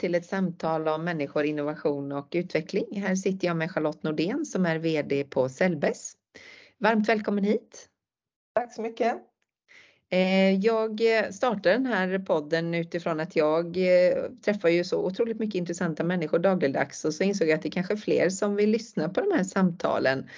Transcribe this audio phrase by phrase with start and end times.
[0.00, 3.02] till ett samtal om människor, innovation och utveckling.
[3.02, 6.12] Här sitter jag med Charlotte Nordén som är VD på Cellbes.
[6.78, 7.88] Varmt välkommen hit!
[8.54, 9.29] Tack så mycket!
[10.12, 15.38] Eh, jag eh, startar den här podden utifrån att jag eh, träffar ju så otroligt
[15.38, 18.70] mycket intressanta människor dagligdags och så insåg jag att det kanske är fler som vill
[18.70, 20.28] lyssna på de här samtalen.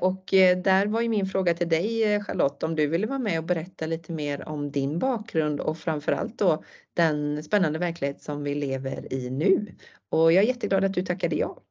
[0.00, 0.24] Och
[0.64, 3.86] där var ju min fråga till dig Charlotte om du ville vara med och berätta
[3.86, 6.64] lite mer om din bakgrund och framförallt då
[6.94, 9.74] den spännande verklighet som vi lever i nu.
[10.08, 11.62] Och jag är jätteglad att du tackade ja.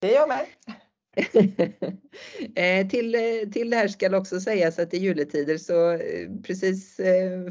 [0.00, 0.46] Det är jag med.
[2.54, 6.96] Eh, till, eh, till det här ska också sägas att i juletider så eh, precis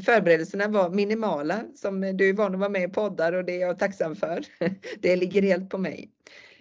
[0.04, 3.60] förberedelserna var minimala som du är van att vara med i poddar och det är
[3.60, 4.44] jag tacksam för.
[5.00, 6.10] Det ligger helt på mig.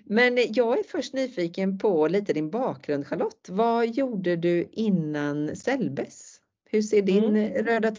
[0.04, 3.49] Men jag är först nyfiken på lite din bakgrund Charlotte.
[3.49, 6.40] Vad gjorde du innan Cellbes?
[6.70, 7.66] Hur ser din mm.
[7.66, 7.95] röda?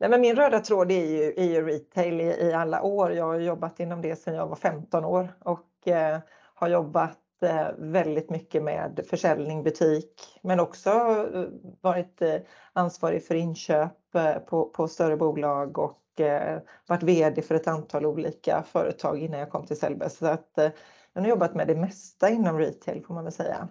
[0.00, 3.12] Nej, men min röda tråd är ju, är ju retail i, i, alla år.
[3.12, 6.18] Jag har jobbat inom det sedan jag var 15 år och eh,
[6.54, 11.44] har jobbat Eh, väldigt mycket med försäljning, butik, men också eh,
[11.80, 12.36] varit eh,
[12.72, 13.92] ansvarig för inköp
[14.46, 16.00] på, på större bolag och
[16.86, 20.18] varit VD för ett antal olika företag innan jag kom till Sellbes.
[20.18, 20.52] Så att
[21.12, 23.68] jag har jobbat med det mesta inom retail får man väl säga.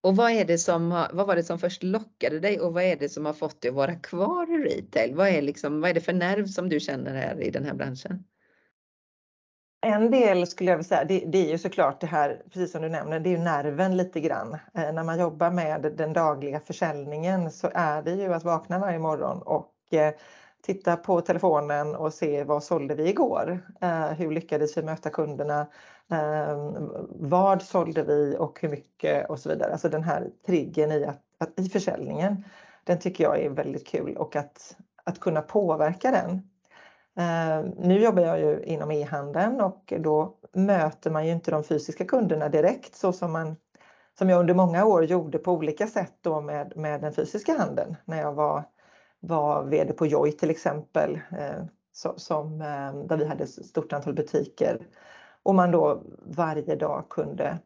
[0.00, 2.96] Och vad, är det som, vad var det som först lockade dig och vad är
[2.96, 5.14] det som har fått dig att vara kvar i retail?
[5.14, 7.74] Vad är, liksom, vad är det för nerv som du känner här i den här
[7.74, 8.24] branschen?
[9.80, 12.82] En del skulle jag vilja säga, det, det, är ju såklart det här, precis som
[12.82, 14.56] du nämner, det är ju nerven lite grann.
[14.74, 18.98] Eh, när man jobbar med den dagliga försäljningen så är det ju att vakna varje
[18.98, 20.14] morgon och eh,
[20.62, 23.60] titta på telefonen och se vad sålde vi igår?
[23.80, 25.66] Eh, hur lyckades vi möta kunderna?
[26.10, 26.72] Eh,
[27.10, 29.72] vad sålde vi och hur mycket och så vidare.
[29.72, 32.44] Alltså den här triggen i, att, att, i försäljningen,
[32.84, 36.42] den tycker jag är väldigt kul och att, att kunna påverka den
[37.18, 42.04] Eh, nu jobbar jag ju inom e-handeln och då möter man ju inte de fysiska
[42.04, 43.56] kunderna direkt så som, man,
[44.18, 47.96] som jag under många år gjorde på olika sätt då med, med den fysiska handeln.
[48.04, 48.64] När jag var,
[49.20, 53.92] var VD på Joy till exempel, eh, så, som, eh, där vi hade ett stort
[53.92, 54.86] antal butiker
[55.42, 57.58] och man då varje dag kunde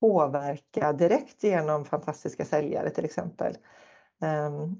[0.00, 3.56] påverka direkt genom fantastiska säljare till exempel.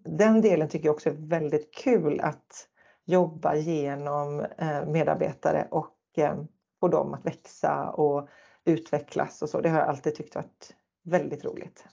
[0.05, 2.69] Den delen tycker jag också är väldigt kul att
[3.05, 6.45] jobba genom eh, medarbetare och eh,
[6.81, 8.29] få dem att växa och
[8.65, 9.61] utvecklas och så.
[9.61, 11.85] Det har jag alltid tyckt varit väldigt roligt.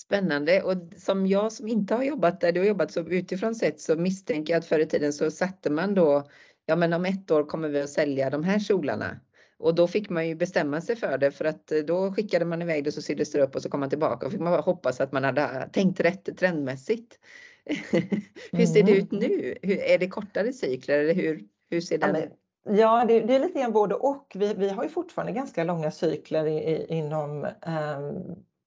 [0.00, 3.80] Spännande och som jag som inte har jobbat där du har jobbat så utifrån sett
[3.80, 6.24] så misstänker jag att förr i tiden så satte man då
[6.66, 9.20] ja men om ett år kommer vi att sälja de här kjolarna.
[9.58, 12.62] Och då fick man ju bestämma sig för det för att eh, då skickade man
[12.62, 14.62] iväg det så syddes det upp och så kom man tillbaka och fick man bara
[14.62, 17.18] hoppas att man hade tänkt rätt trendmässigt.
[18.52, 19.24] hur ser det ut mm.
[19.24, 19.54] nu?
[19.62, 22.32] Hur, är det kortare cykler eller hur, hur ser den ut?
[22.70, 24.32] Ja, det, det, är lite grann både och.
[24.34, 28.00] Vi, vi har ju fortfarande ganska långa cykler i, i, inom eh,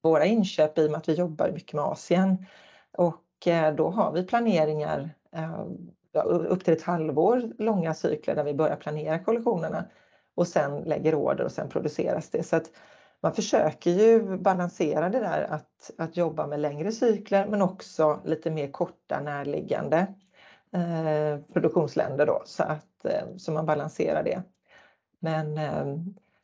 [0.03, 2.45] våra inköp i och med att vi jobbar mycket med Asien.
[2.91, 5.65] Och eh, då har vi planeringar eh,
[6.25, 9.85] upp till ett halvår långa cykler där vi börjar planera kollektionerna
[10.35, 12.43] och sen lägger order och sen produceras det.
[12.43, 12.71] Så att
[13.21, 18.51] man försöker ju balansera det där att, att jobba med längre cykler men också lite
[18.51, 19.97] mer korta närliggande
[20.73, 24.43] eh, produktionsländer då så att eh, så man balanserar det.
[25.19, 25.85] Men eh,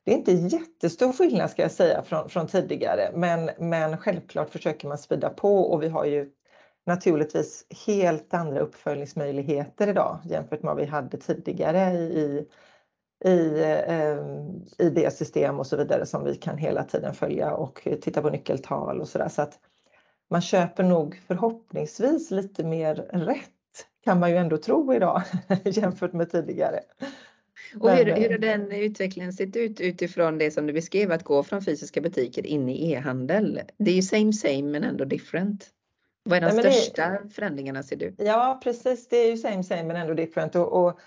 [0.04, 4.88] det är inte jättestor skillnad ska jag säga från, från tidigare men, men självklart försöker
[4.88, 6.32] man spida på och vi har ju
[6.86, 12.48] naturligtvis helt andra uppföljningsmöjligheter idag jämfört med vad vi hade tidigare i,
[13.26, 17.88] i, eh, i det system och så vidare som vi kan hela tiden följa och
[18.02, 19.30] titta på nyckeltal och sådär.
[19.30, 19.60] Så att
[20.30, 23.50] man köper nog förhoppningsvis lite mer rätt
[24.04, 25.22] kan man ju ändå tro idag
[25.64, 26.80] jämfört med tidigare.
[27.80, 31.44] Och hur, hur har den utvecklingen sett ut utifrån det som du beskrev att gå
[31.44, 33.62] från fysiska butiker in i e-handel?
[33.78, 35.70] Det är ju same same men ändå different.
[36.24, 38.16] Vad är de Nej, största det, förändringarna ser du?
[38.18, 41.00] Ja precis, det är ju same same men ändå different och, och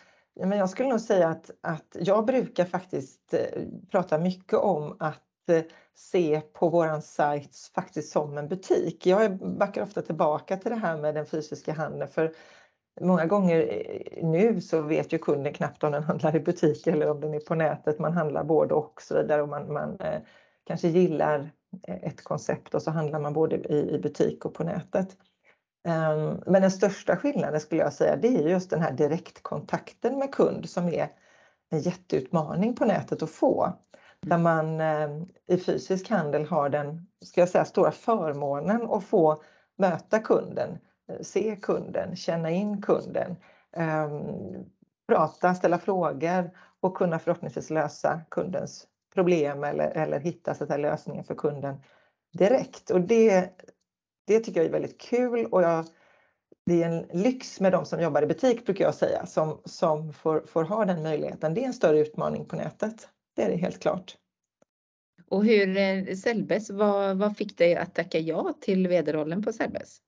[0.47, 5.49] men jag skulle nog säga att, att jag brukar faktiskt eh, prata mycket om att
[5.49, 5.63] eh,
[5.95, 9.07] se på våran sajt faktiskt som en butik.
[9.07, 12.35] Jag backar ofta tillbaka till det här med den fysiska handeln för
[13.01, 17.11] många gånger eh, nu så vet ju kunden knappt om den handlar i butik eller
[17.11, 17.99] om den är på nätet.
[17.99, 19.99] Man handlar både och så vidare och man, man
[20.67, 21.51] kanske gillar
[21.87, 25.17] ett koncept och så handlar man både i, i butik och på nätet.
[25.85, 30.35] Ehm, men den största skillnaden skulle jag säga det är just den här direktkontakten med
[30.35, 31.09] kund som är
[31.71, 33.73] en jätteutmaning på nätet att få.
[34.21, 39.43] Där man ehm, i fysisk handel har den ska jag säga, stora förmånen att få
[39.79, 40.79] möta kunden,
[41.21, 43.37] se kunden, känna in kunden.
[43.73, 44.23] Ehm,
[45.09, 46.50] prata, ställa frågor
[46.81, 51.77] och kunna förhoppningsvis lösa kundens problem eller, eller hitta så lösningen för kunden
[52.32, 52.91] direkt.
[52.91, 53.50] Och det,
[54.26, 55.87] det tycker jag är väldigt kul och jag,
[56.67, 60.12] det är en lyx med de som jobbar i butik brukar jag säga som, som
[60.12, 61.55] får, får ha den möjligheten.
[61.55, 63.08] Det är en större utmaning på nätet.
[63.37, 64.17] Det är det helt klart.
[65.28, 70.00] Och hur, eh, Selbes, vad, vad fick dig att tacka ja till vd-rollen på Selbes?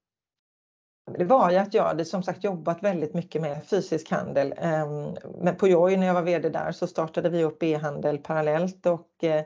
[1.18, 4.54] Det var ju att jag hade som sagt jobbat väldigt mycket med fysisk handel.
[4.56, 8.86] Ehm, men på Joy när jag var VD där så startade vi upp e-handel parallellt
[8.86, 9.44] och eh,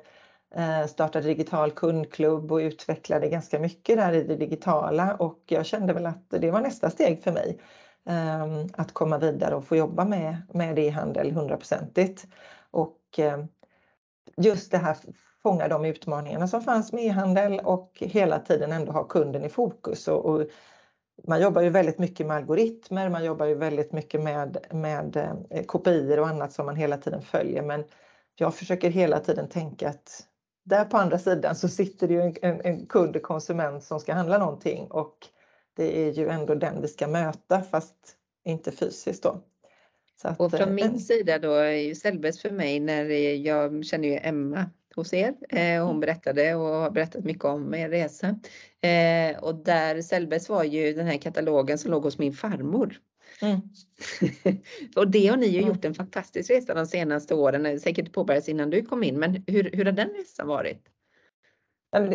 [0.55, 5.93] Eh, startade digital kundklubb och utvecklade ganska mycket där i det digitala och jag kände
[5.93, 7.59] väl att det var nästa steg för mig.
[8.07, 12.27] Ehm, att komma vidare och få jobba med, med e-handel hundraprocentigt.
[12.71, 13.49] Och ehm,
[14.37, 14.97] just det här
[15.43, 20.09] fånga de utmaningarna som fanns med e-handel och hela tiden ändå ha kunden i fokus.
[20.09, 20.47] Och, och,
[21.29, 25.17] man jobbar ju väldigt mycket med algoritmer, man jobbar ju väldigt mycket med, med
[25.51, 27.63] eh, kopior och annat som man hela tiden följer.
[27.63, 27.85] Men
[28.35, 30.27] jag försöker hela tiden tänka att
[30.67, 34.15] där på andra sidan så sitter det ju en, en, en kund, konsument som ska
[34.15, 35.17] handla någonting och
[35.77, 37.95] det är ju ändå den vi ska möta fast
[38.45, 39.41] inte fysiskt då.
[40.23, 43.05] Att, och från min sida då är ju Sellbäst för mig när
[43.35, 45.35] jag känner ju Emma hos er.
[45.49, 46.01] Eh, hon mm.
[46.01, 48.27] berättade och har berättat mycket om er resa.
[48.81, 52.99] Eh, och där Sellbäst var ju den här katalogen som låg hos min farmor.
[53.43, 53.61] Mm.
[54.97, 55.69] och det har ni ju mm.
[55.69, 59.71] gjort en fantastisk resa de senaste åren, säkert påbörjats innan du kom in, men hur,
[59.73, 60.87] hur har den resan varit?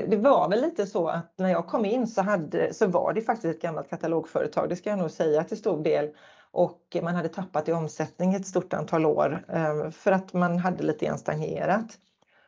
[0.07, 3.21] Det var väl lite så att när jag kom in så, hade, så var det
[3.21, 6.09] faktiskt ett gammalt katalogföretag, det ska jag nog säga till stor del.
[6.51, 10.83] Och man hade tappat i omsättning ett stort antal år eh, för att man hade
[10.83, 11.97] lite grann stagnerat.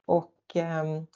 [0.06, 1.08] Och ehm,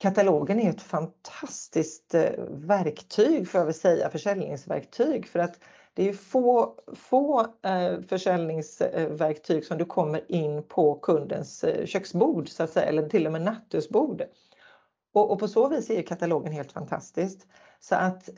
[0.00, 5.58] katalogen är ett fantastiskt eh, verktyg får jag väl säga, försäljningsverktyg för att
[5.96, 12.62] det är få, få eh, försäljningsverktyg som du kommer in på kundens eh, köksbord så
[12.62, 14.22] att säga, eller till och med nattduksbord.
[15.12, 17.38] Och, och, på så vis är katalogen helt fantastisk.
[17.80, 18.28] Så att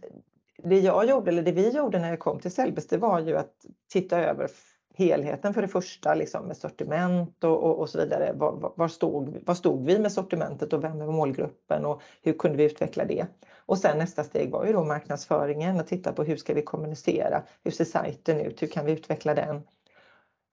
[0.63, 3.37] det jag gjorde, eller det vi gjorde när jag kom till Sellbes, det var ju
[3.37, 4.51] att titta över
[4.99, 8.33] helheten för det första liksom med sortiment och, och, och så vidare.
[8.33, 12.59] Var, var, stod, var stod vi med sortimentet och vem är målgruppen och hur kunde
[12.59, 13.27] vi utveckla det?
[13.57, 17.43] Och sen nästa steg var ju då marknadsföringen och titta på hur ska vi kommunicera?
[17.65, 18.63] Hur ser sajten ut?
[18.63, 19.63] Hur kan vi utveckla den?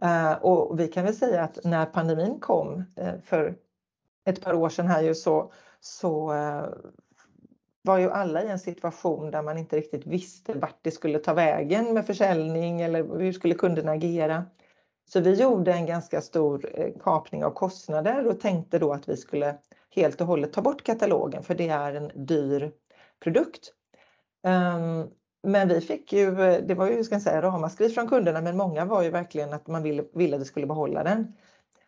[0.02, 3.56] Eh, och vi kan väl säga att när pandemin kom eh, för
[4.26, 6.66] ett par år sedan här ju så, så eh,
[7.86, 11.34] var ju alla i en situation där man inte riktigt visste vart det skulle ta
[11.34, 14.46] vägen med försäljning eller hur skulle kunderna agera.
[15.08, 19.18] Så vi gjorde en ganska stor eh, kapning av kostnader och tänkte då att vi
[19.18, 19.56] skulle
[19.96, 22.72] helt och hållet ta bort katalogen för det är en dyr
[23.24, 23.74] produkt.
[24.48, 25.08] Ehm,
[25.44, 28.58] men vi fick ju, eh, det var ju ska jag säga, ramaskri från kunderna men
[28.58, 31.34] många var ju verkligen att man ville, ville att vi skulle behålla den.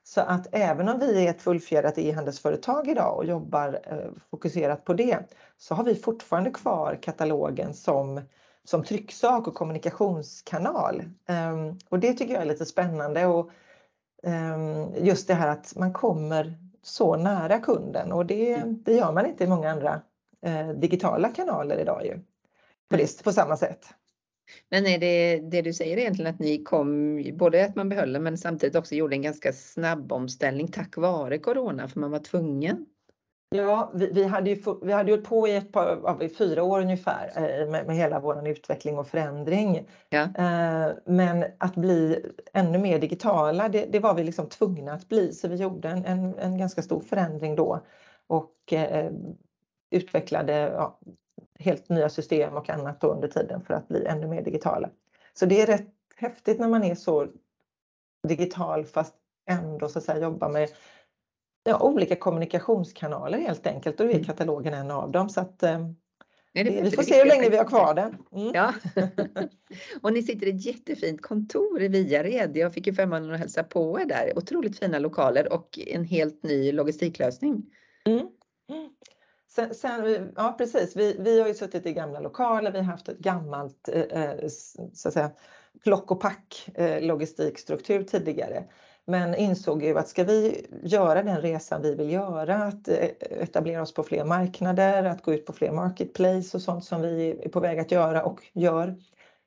[0.07, 4.93] Så att även om vi är ett fullfjädrat e-handelsföretag idag och jobbar eh, fokuserat på
[4.93, 5.19] det
[5.57, 8.21] så har vi fortfarande kvar katalogen som,
[8.63, 11.03] som trycksak och kommunikationskanal.
[11.29, 13.49] Um, och det tycker jag är lite spännande och
[14.23, 19.25] um, just det här att man kommer så nära kunden och det, det gör man
[19.25, 20.01] inte i många andra
[20.47, 22.19] uh, digitala kanaler idag ju.
[22.89, 23.85] På, det, på samma sätt.
[24.69, 28.37] Men är det det du säger egentligen att ni kom, både att man behöll men
[28.37, 32.85] samtidigt också gjorde en ganska snabb omställning tack vare Corona för man var tvungen?
[33.49, 37.69] Ja, vi, vi hade ju vi hade på i ett par, fyra år ungefär eh,
[37.69, 39.89] med, med hela vår utveckling och förändring.
[40.09, 40.21] Ja.
[40.21, 45.33] Eh, men att bli ännu mer digitala, det, det, var vi liksom tvungna att bli
[45.33, 47.85] så vi gjorde en, en, en ganska stor förändring då
[48.27, 49.11] och eh,
[49.91, 50.99] utvecklade ja,
[51.59, 54.89] helt nya system och annat under tiden för att bli ännu mer digitala.
[55.33, 57.27] Så det är rätt häftigt när man är så
[58.27, 59.15] digital fast
[59.49, 60.69] ändå så att säga jobba med
[61.63, 64.25] ja, olika kommunikationskanaler helt enkelt och då är mm.
[64.25, 65.29] katalogen en av dem.
[65.29, 65.87] Så att, eh,
[66.53, 68.17] vi får se hur länge vi har kvar den.
[68.31, 68.51] Mm.
[68.53, 68.73] Ja.
[70.01, 72.57] och ni sitter i ett jättefint kontor i Viared.
[72.57, 74.37] Jag fick ju förmånen att hälsa på er där.
[74.37, 77.65] Otroligt fina lokaler och en helt ny logistiklösning.
[78.05, 78.27] Mm.
[79.49, 83.09] Sen, sen, ja precis, vi, vi har ju suttit i gamla lokaler, vi har haft
[83.09, 84.47] ett gammalt eh, eh
[84.93, 85.31] så att säga,
[85.83, 88.63] plock och pack eh, logistikstruktur tidigare.
[89.05, 93.81] Men insåg ju att ska vi göra den resan vi vill göra, att eh, etablera
[93.81, 97.49] oss på fler marknader, att gå ut på fler marketplace och sånt som vi är
[97.49, 98.95] på väg att göra och gör,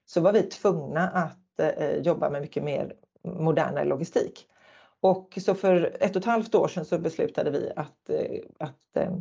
[0.07, 4.47] så var vi tvungna att eh, eh jobba med mycket mer modernare logistik.
[5.01, 8.97] Och så för ett och ett halvt år sedan så beslutade vi att, eh, att
[8.97, 9.17] eh,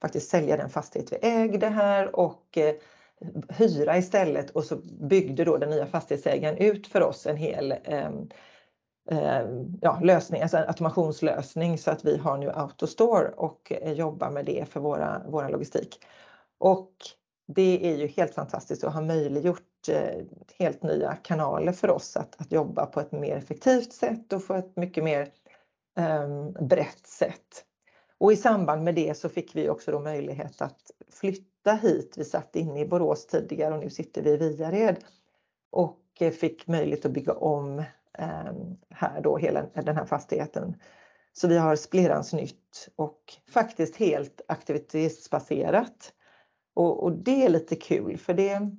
[0.00, 2.74] faktiskt sälja den fastighet vi ägde här och eh,
[3.48, 8.28] hyra istället och så byggde då den nya fastighetsägaren ut för oss en hel ehm,
[9.10, 14.44] ehm, ja, lösning, alltså automationslösning så att vi har nu Autostore och eh, jobbar med
[14.44, 16.04] det för våra, våra logistik.
[16.58, 16.92] Och
[17.46, 20.24] det är ju helt fantastiskt och har möjliggjort eh,
[20.58, 24.54] helt nya kanaler för oss att, att jobba på ett mer effektivt sätt och få
[24.54, 25.28] ett mycket mer
[25.98, 27.64] um, brett sätt.
[28.20, 32.14] Och i samband med det så fick vi också då möjlighet att flytta hit.
[32.16, 34.96] Vi satt inne i Borås tidigare och nu sitter vi i Viared
[35.70, 37.84] och eh, fick möjlighet att bygga om
[38.18, 40.76] ehm, här då hela den här fastigheten.
[41.32, 46.12] Så vi har splirrans nytt och faktiskt helt aktivitetsbaserat.
[46.74, 48.70] Och, och det är lite kul för det,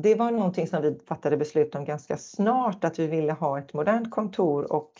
[0.00, 3.72] det var någonting som vi fattade beslut om ganska snart att vi ville ha ett
[3.72, 4.92] modernt kontor och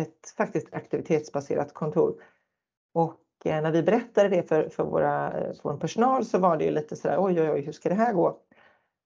[0.00, 2.22] ett faktiskt aktivitetsbaserat kontor.
[2.92, 6.64] Och eh, när vi berättade det för, för, våra, för vår personal så var det
[6.64, 8.38] ju lite sådär oj oj oj hur ska det här gå?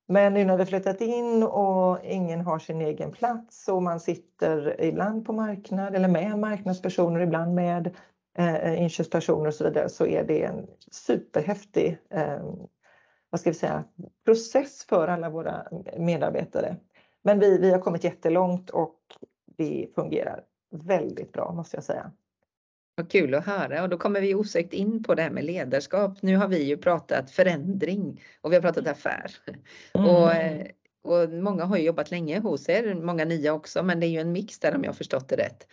[0.09, 4.81] Men nu när vi flyttat in och ingen har sin egen plats och man sitter
[4.81, 7.95] ibland på marknad eller med marknadspersoner, ibland med
[8.39, 12.43] eh, eh inköpspersoner och så vidare så är det en superhäftig eh,
[13.35, 13.85] vad ska vi säga,
[14.25, 15.67] process för alla våra
[15.99, 16.77] medarbetare.
[17.23, 18.99] Men vi, vi har kommit jättelångt och
[19.57, 22.13] det fungerar väldigt bra måste jag säga.
[22.97, 26.23] Vad kul att höra och då kommer vi osökt in på det här med ledarskap.
[26.23, 29.31] Nu har vi ju pratat förändring och vi har pratat affär.
[29.95, 30.11] Mm.
[30.11, 30.67] Och eh,
[31.05, 34.33] och många har jobbat länge hos er, många nya också, men det är ju en
[34.33, 35.67] mix där om jag har förstått det rätt.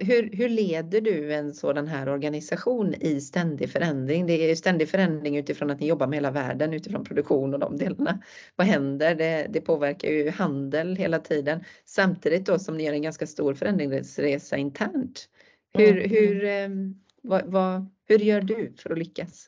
[0.00, 4.26] Hur, hur leder du en sådan här organisation i ständig förändring?
[4.26, 7.76] Det är ständig förändring utifrån att ni jobbar med hela världen, utifrån produktion och de
[7.76, 8.22] delarna.
[8.56, 9.14] Vad händer?
[9.14, 13.54] Det, det påverkar ju handel hela tiden, samtidigt då som ni gör en ganska stor
[13.54, 15.28] förändringsresa internt.
[15.76, 16.10] Hur, mm.
[16.10, 16.68] hur, eh,
[17.22, 19.46] vad, vad, hur gör du för att lyckas?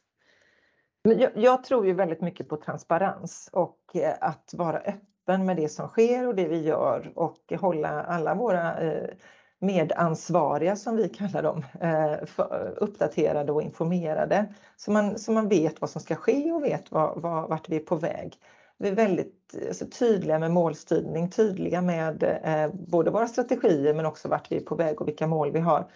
[1.03, 5.57] Jag, jag, tror ju väldigt mycket på transparens och eh, att vara öppen öppen med
[5.57, 9.09] det som sker och det vi gör och hålla alla våra eh,
[9.59, 12.15] medansvariga som vi kallar dem eh,
[12.77, 17.23] uppdaterade och informerade så man, så man vet vad som ska ske och vet vad,
[17.23, 18.37] vad, vart vi är på väg.
[18.79, 24.29] Vi är väldigt alltså, tydliga med målstyrning, tydliga med eh, både våra strategier men också
[24.29, 25.91] vart vi är på väg och vilka mål vi har.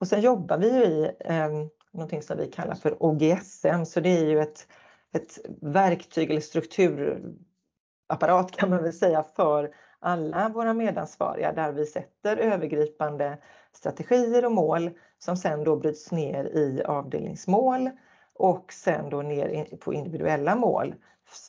[0.00, 1.48] Och sen jobbar vi i eh,
[1.92, 4.68] någonting som vi kallar för OGSM, så det är ju ett,
[5.12, 12.36] ett verktyg eller strukturapparat kan man väl säga för alla våra medansvariga där vi sätter
[12.36, 13.38] övergripande
[13.72, 17.90] strategier och mål som sen då bryts ner i avdelningsmål
[18.34, 20.94] och sen då ner på individuella mål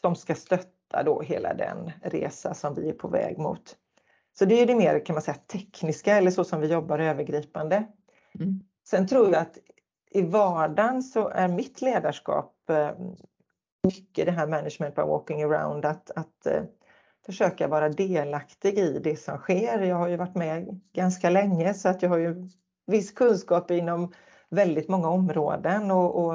[0.02, 3.76] som ska stötta då hela den resa som vi är på väg mot.
[4.34, 7.88] Så det är det mer kan man säga tekniska eller så som vi jobbar övergripande.
[8.40, 8.60] Mm.
[8.88, 9.58] Sen tror jag att
[10.12, 12.92] i vardagen så är mitt ledarskap eh,
[13.84, 16.64] mycket det här management by walking around att, att eh,
[17.26, 19.80] försöka vara delaktig i det som sker.
[19.80, 22.50] Jag har ju varit med ganska länge så att jag har ju
[22.88, 24.14] viss kunskap inom
[24.50, 26.34] väldigt många områden och, och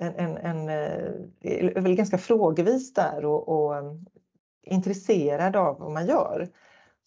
[0.00, 3.74] en, en, en, är väl ganska frågevis där och, och
[4.62, 6.48] intresserad av vad man gör.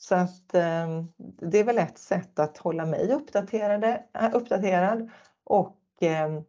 [0.02, 5.10] Så att eh, det är väl ett sätt att hålla mig uppdaterade, eh, uppdaterad
[5.44, 6.44] och ehm,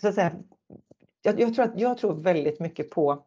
[0.00, 0.32] så att säga
[1.22, 3.24] jag, jag, tror att, jag tror väldigt mycket på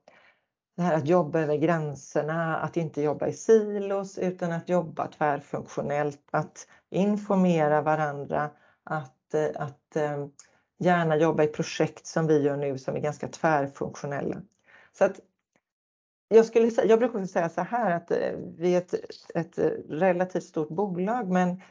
[0.75, 6.27] det här att jobba över gränserna, att inte jobba i silos utan att jobba tvärfunktionellt,
[6.31, 8.49] att informera varandra,
[8.83, 10.27] att, eh, att eh,
[10.77, 14.41] gärna jobba i projekt som vi gör nu som är ganska tvärfunktionella.
[14.93, 15.19] Så att
[16.29, 18.93] jag, skulle, jag brukar säga så här att eh, vi är ett,
[19.35, 19.57] ett
[19.89, 21.61] relativt stort bolag men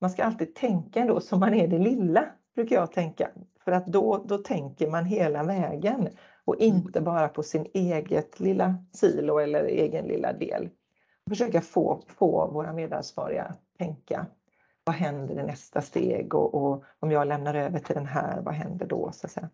[0.00, 3.30] man ska alltid tänka ändå som man är det lilla, brukar jag tänka.
[3.64, 6.08] För att då, då tänker man hela vägen
[6.44, 6.76] och mm.
[6.76, 10.68] inte bara på sin eget lilla silo eller egen lilla del.
[11.28, 14.26] Försöka få, få våra medansvariga att tänka
[14.84, 18.54] vad händer i nästa steg och, och, om jag lämnar över till den här, vad
[18.54, 19.10] händer då?
[19.12, 19.52] Så att.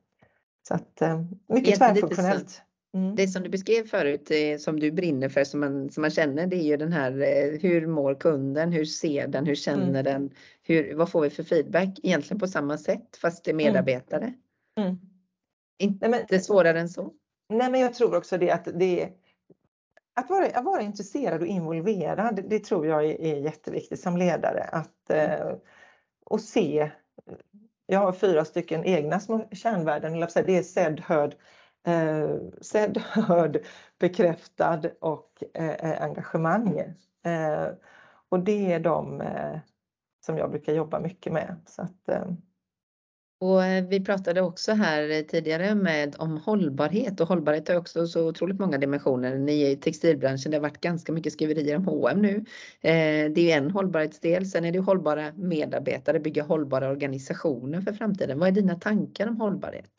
[0.69, 2.63] Så att eh, mycket tvärfunktionellt.
[2.95, 3.15] Mm.
[3.15, 6.47] Det som du beskrev förut eh, som du brinner för som man, som man känner
[6.47, 10.05] det är ju den här eh, hur mår kunden, hur ser den, hur känner mm.
[10.05, 10.31] den,
[10.63, 12.01] hur, vad får vi för feedback?
[12.03, 13.67] Egentligen på samma sätt fast det är mm.
[13.67, 14.35] medarbetare.
[14.81, 14.97] Mm.
[15.79, 17.13] Inte nej, men, svårare än så.
[17.49, 19.09] Nej men jag tror också det att det
[20.15, 24.63] att vara, att vara intresserad och involverad, det tror jag är, är jätteviktigt som ledare.
[24.63, 25.31] Att, mm.
[25.31, 25.55] eh,
[26.25, 26.91] och se,
[27.87, 31.35] jag har fyra stycken egna små kärnvärden, det är sedd, hörd,
[31.87, 33.65] eh, sedd, hörd,
[33.99, 36.79] bekräftad och eh, eh, engagemang.
[37.25, 37.69] Eh,
[38.29, 39.59] och det är de eh,
[40.27, 41.57] som jag brukar jobba mycket med.
[41.67, 42.25] Så att, eh,
[43.41, 48.29] Och eh, vi pratade också här tidigare med om hållbarhet och hållbarhet har också så
[48.29, 49.39] otroligt många dimensioner.
[49.39, 52.37] Ni är i textilbranschen, det har varit ganska mycket skriverier om H&M nu.
[52.81, 58.39] Eh, det är en hållbarhetsdel, sen är det hållbara medarbetare, bygga hållbara organisationer för framtiden.
[58.39, 59.94] Vad är dina tankar om hållbarhet?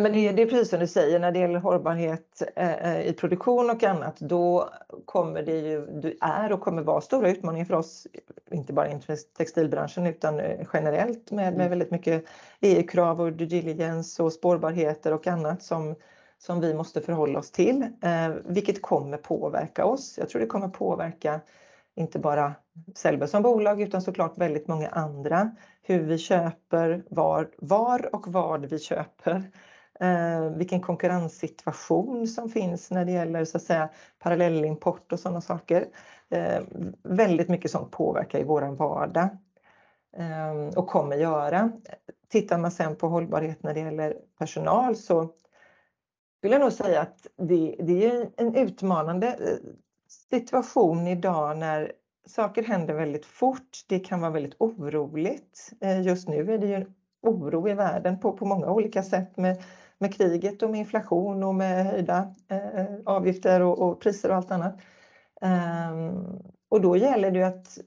[0.00, 3.70] Men det, det är precis som du säger, när det gäller hållbarhet eh, i produktion
[3.70, 4.70] och annat, då
[5.04, 8.06] kommer det ju, det är och kommer vara stora utmaningar för oss,
[8.50, 9.00] inte bara i
[9.36, 11.70] textilbranschen utan eh, generellt med, med mm.
[11.70, 12.24] väldigt mycket
[12.60, 15.94] EU-krav och due diligence och spårbarheter och annat som,
[16.38, 20.14] som vi måste förhålla oss till, eh, vilket kommer påverka oss.
[20.18, 21.40] Jag tror det kommer påverka
[21.94, 22.54] inte bara
[22.94, 25.50] Sellbe som bolag utan såklart väldigt många andra.
[25.82, 29.50] Hur vi köper, var, var och vad vi köper
[30.00, 33.88] eh, vilken konkurrenssituation som finns när det gäller så att säga
[34.18, 35.86] parallellimport och sådana saker.
[36.28, 36.62] Eh,
[37.02, 39.28] väldigt mycket sånt påverkar i våran vardag
[40.16, 41.72] eh, och kommer göra.
[42.28, 45.30] Tittar man sen på hållbarhet när det gäller personal så
[46.38, 49.70] skulle jag nog säga att det, det är en utmanande eh,
[50.30, 51.92] situation idag när
[52.26, 53.84] saker händer väldigt fort.
[53.88, 55.72] Det kan vara väldigt oroligt.
[55.80, 56.86] Eh, just nu är det ju
[57.22, 59.62] oro i världen på, på många olika sätt med
[59.98, 64.50] med kriget och med inflation och med höjda eh, avgifter och, och, priser och allt
[64.50, 64.76] annat.
[65.40, 67.78] Um, och då gäller det att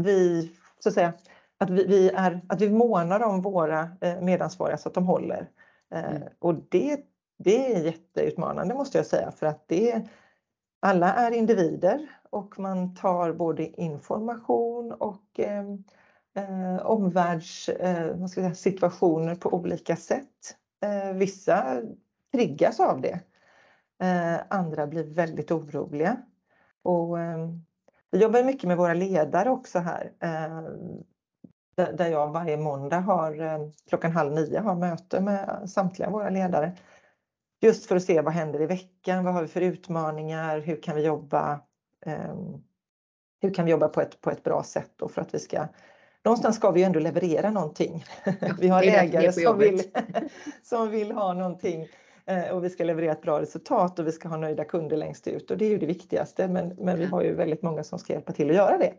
[0.00, 1.12] vi, så att säga,
[1.58, 5.50] att vi, vi, är, att vi månar om våra eh, medansvariga så att de håller.
[5.94, 6.22] Eh, mm.
[6.38, 7.00] Och det,
[7.38, 10.08] det är jätteutmanande måste jag säga för att det,
[10.80, 15.64] alla är individer och man tar både information och eh,
[16.34, 20.56] eh, omvärldssituationer eh, på olika sätt.
[20.84, 21.82] Eh, vissa
[22.32, 23.20] triggas av det.
[24.02, 26.16] Eh, andra blir väldigt oroliga.
[26.82, 27.48] Och, eh,
[28.10, 30.12] vi jobbar mycket med våra ledare också här.
[30.20, 30.62] Eh,
[31.76, 36.76] där jag varje måndag har eh, klockan halv nio har möte med samtliga våra ledare.
[37.60, 40.96] Just för att se vad händer i veckan, vad har vi för utmaningar, hur kan
[40.96, 41.60] vi jobba
[42.06, 42.34] eh,
[43.40, 45.68] hur kan vi jobba på ett, på ett bra sätt då för att vi ska
[46.26, 48.04] någonstans ska vi ändå leverera någonting.
[48.24, 49.82] Ja, vi har ägare som vill,
[50.62, 51.88] som vill ha någonting
[52.26, 55.28] eh, och vi ska leverera ett bra resultat och vi ska ha nöjda kunder längst
[55.28, 57.98] ut och det är ju det viktigaste men, men vi har ju väldigt många som
[57.98, 58.92] ska hjälpa till att göra det.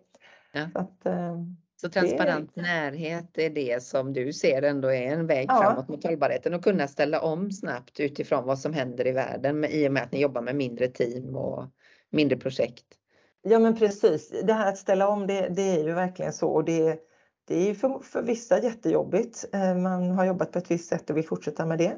[0.52, 0.68] Ja.
[0.74, 1.38] Så, att, eh,
[1.82, 2.62] så transparent är...
[2.62, 5.62] närhet är det som du ser ändå är en väg ja.
[5.62, 9.88] framåt mot hållbarheten och kunna ställa om snabbt utifrån vad som händer i världen i
[9.88, 11.66] och med att ni jobbar med mindre team och
[12.10, 12.86] mindre projekt.
[13.42, 16.66] Ja men precis, det här att ställa om det, det är ju verkligen så och
[16.66, 17.00] det,
[17.47, 19.45] det är för, för vissa jättejobbigt.
[19.53, 21.97] Eh, man har jobbat på ett visst sätt och vill fortsätta med det.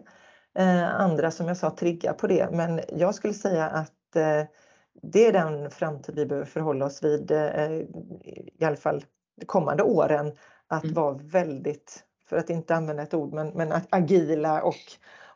[0.56, 4.44] Eh, andra som jag sa triggar på det men jag skulle säga att eh,
[5.02, 9.06] det är den framtid vi behöver förhålla oss vid i alla fall
[9.40, 10.32] de kommande åren.
[10.68, 10.96] Att mm.
[10.96, 14.76] vara väldigt, för att inte använda ett ord, men, men att agila och,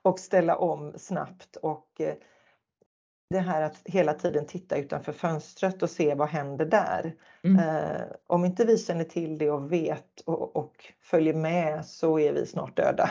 [0.02, 2.02] och ställa om snabbt och
[3.34, 7.15] det här att hela tiden titta utanför fönstret och se vad händer där.
[7.43, 7.60] Mm.
[7.60, 12.34] Eh, om inte vi känner till det och vet och, och, följer med så är
[12.34, 13.10] vi snart döda.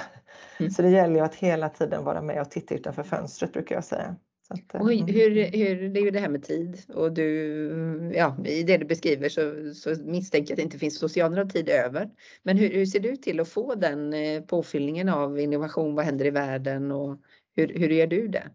[0.61, 0.71] Mm.
[0.71, 3.85] Så det gäller ju att hela tiden vara med och titta utanför fönstret brukar jag
[3.85, 4.17] säga.
[4.49, 5.07] Att, och mm.
[5.07, 8.85] hur, hur, det är ju det här med tid och du, ja, i det du
[8.85, 12.11] beskriver så, så misstänker jag att det inte finns oceaner av tid över.
[12.43, 15.95] Men hur, hur ser du till att få den eh, påfyllningen av innovation?
[15.95, 17.21] Vad händer i världen och
[17.57, 18.51] hur, hur gör du det?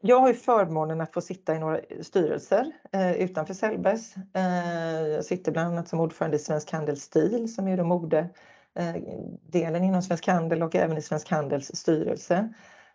[0.00, 4.14] Jag har ju förmånen att få sitta i några styrelser eh, utanför Sellbergs.
[4.34, 9.82] Eh, jag sitter bland annat som ordförande i Svensk Handels Stil som är då modedelen
[9.82, 12.52] eh, inom Svensk Handel och även i Svensk Handels styrelse.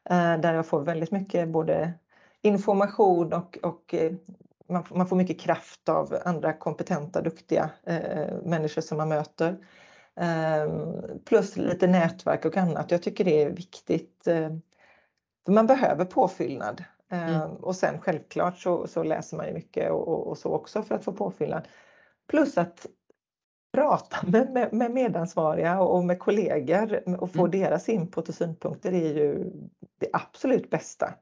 [0.10, 1.94] Eh, där jag får väldigt mycket både
[2.42, 4.14] information och, och eh,
[4.70, 9.58] man, man, får mycket kraft av andra kompetenta, duktiga eh, människor som man möter.
[10.16, 10.74] Eh,
[11.26, 12.92] plus lite nätverk och annat.
[12.92, 14.50] Jag tycker det är viktigt eh,
[15.50, 16.84] för man behöver påfyllnad.
[17.12, 17.34] Mm.
[17.34, 20.96] Ehm, och sen självklart så, så läser man ju mycket och, och, så också för
[20.96, 21.68] att få påfyllnad.
[22.28, 22.86] Plus att
[23.74, 27.52] prata med, med, med medansvariga och med kollegor och få mm.
[27.52, 29.52] deras input och synpunkter är ju
[30.00, 31.14] det absolut bästa,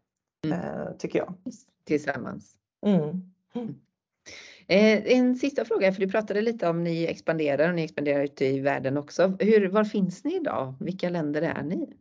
[0.46, 0.60] mm.
[0.60, 1.34] Eh, tycker jag.
[1.86, 2.56] Tillsammans.
[2.86, 3.32] Mm.
[3.54, 3.76] mm.
[4.68, 8.46] Eh, en sista fråga, för du pratade lite om ni expanderar och ni expanderar ute
[8.46, 9.38] i världen också.
[9.40, 10.74] Hur, var finns ni idag?
[10.80, 11.98] Vilka länder är ni?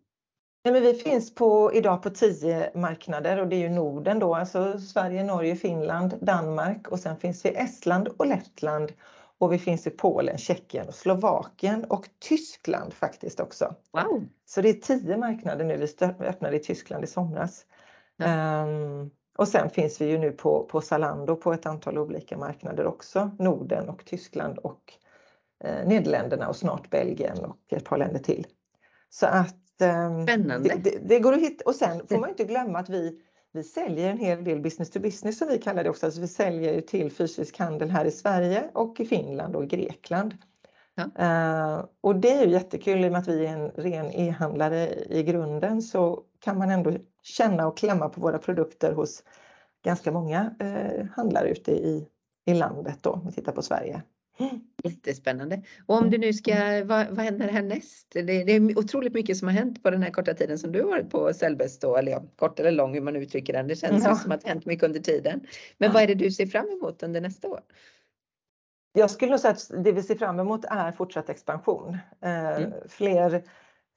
[0.66, 4.34] Nej, men vi finns på, idag på tio marknader och det är ju Norden då,
[4.34, 8.92] alltså Sverige, Norge, Finland, Danmark och sen finns vi i Estland och Lettland
[9.38, 13.74] och vi finns i Polen, Tjeckien, Slovakien och Tyskland faktiskt också.
[13.92, 14.24] Wow.
[14.46, 17.66] Så det är tio marknader nu, vi öppnade i Tyskland i somras.
[18.16, 18.62] Ja.
[18.62, 22.86] Um, och sen finns vi ju nu på, på Zalando på ett antal olika marknader
[22.86, 24.92] också, Norden och Tyskland och
[25.64, 28.46] eh, Nederländerna och snart Belgien och ett par länder till.
[29.10, 30.68] Så att Spännande.
[30.68, 33.20] Det, det, det går att hitta och sen får man inte glömma att vi
[33.56, 36.06] vi säljer en hel del business to business som vi kallar det också.
[36.06, 40.34] Alltså vi säljer till fysisk handel här i Sverige och i Finland och i Grekland.
[40.94, 41.04] Ja.
[41.04, 44.94] Uh, och det är ju jättekul i och med att vi är en ren e-handlare
[45.08, 49.22] i grunden så kan man ändå känna och klämma på våra produkter hos
[49.84, 52.08] ganska många uh, handlare ute i,
[52.46, 54.02] i landet då, om vi tittar på Sverige.
[54.84, 55.62] Jättespännande.
[55.86, 58.06] Och om du nu ska, vad, vad händer härnäst?
[58.10, 60.82] Det, det, är otroligt mycket som har hänt på den här korta tiden som du
[60.82, 63.68] har varit på Cellbest då, eller ja, kort eller lång hur man uttrycker den.
[63.68, 64.14] Det känns ja.
[64.14, 65.40] som att det hänt mycket under tiden.
[65.78, 67.60] Men vad är det du ser fram emot under nästa år?
[68.92, 71.98] Jag skulle nog säga att det vi ser fram emot är fortsatt expansion.
[72.22, 72.72] Eh, mm.
[72.88, 73.42] Fler,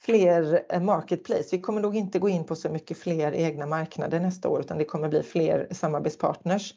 [0.02, 1.50] fler eh, marketplace.
[1.52, 4.78] Vi kommer nog inte gå in på så mycket fler egna marknader nästa år utan
[4.78, 6.74] det kommer bli fler samarbetspartners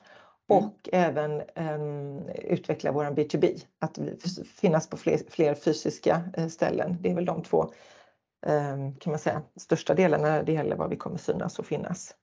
[0.50, 0.64] Mm.
[0.64, 3.98] och även um, utveckla våran B2B, att
[4.46, 6.96] finnas på fler, fler fysiska uh, ställen.
[7.00, 7.72] Det är väl de två
[8.46, 12.14] um, kan man säga största delarna när det gäller var vi kommer synas och finnas.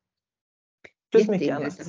[1.11, 1.79] Plus mycket annat.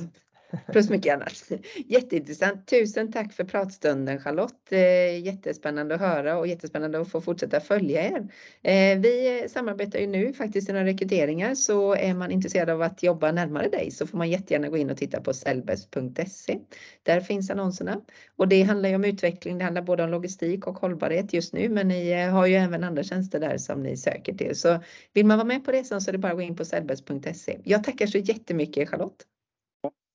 [0.71, 1.51] Plus mycket annat.
[1.85, 2.67] Jätteintressant.
[2.67, 4.71] Tusen tack för pratstunden Charlotte.
[4.71, 8.27] Eh, jättespännande att höra och jättespännande att få fortsätta följa er.
[8.61, 13.03] Eh, vi samarbetar ju nu faktiskt i några rekryteringar så är man intresserad av att
[13.03, 16.59] jobba närmare dig så får man jättegärna gå in och titta på selbes.se.
[17.03, 18.01] Där finns annonserna
[18.35, 19.57] och det handlar ju om utveckling.
[19.57, 22.83] Det handlar både om logistik och hållbarhet just nu men ni eh, har ju även
[22.83, 24.55] andra tjänster där som ni söker till.
[24.55, 24.79] Så
[25.13, 27.57] vill man vara med på resan så är det bara att gå in på selbes.se.
[27.63, 29.25] Jag tackar så jättemycket Charlotte.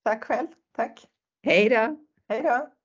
[0.06, 0.46] Tack själv.
[0.76, 1.06] Tack.
[1.42, 1.96] Hej då.
[2.28, 2.75] Hej då.